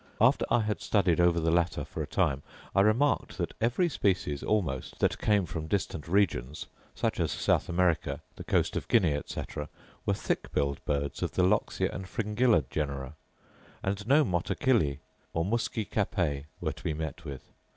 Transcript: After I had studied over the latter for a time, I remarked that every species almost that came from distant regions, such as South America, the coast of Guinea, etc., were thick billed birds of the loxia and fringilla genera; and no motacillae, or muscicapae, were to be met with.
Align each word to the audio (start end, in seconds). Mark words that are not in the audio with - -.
After 0.19 0.47
I 0.49 0.61
had 0.61 0.81
studied 0.81 1.19
over 1.19 1.39
the 1.39 1.51
latter 1.51 1.85
for 1.85 2.01
a 2.01 2.07
time, 2.07 2.41
I 2.75 2.81
remarked 2.81 3.37
that 3.37 3.53
every 3.61 3.87
species 3.87 4.41
almost 4.41 4.97
that 4.97 5.19
came 5.21 5.45
from 5.45 5.67
distant 5.67 6.07
regions, 6.07 6.65
such 6.95 7.19
as 7.19 7.31
South 7.31 7.69
America, 7.69 8.19
the 8.35 8.43
coast 8.43 8.75
of 8.75 8.87
Guinea, 8.87 9.13
etc., 9.13 9.69
were 10.07 10.15
thick 10.15 10.51
billed 10.53 10.83
birds 10.85 11.21
of 11.21 11.33
the 11.33 11.43
loxia 11.43 11.91
and 11.93 12.07
fringilla 12.09 12.63
genera; 12.71 13.13
and 13.83 14.07
no 14.07 14.25
motacillae, 14.25 15.01
or 15.33 15.45
muscicapae, 15.45 16.45
were 16.59 16.73
to 16.73 16.83
be 16.83 16.95
met 16.95 17.23
with. 17.23 17.51